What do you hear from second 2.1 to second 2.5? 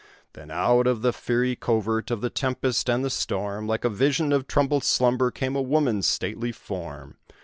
the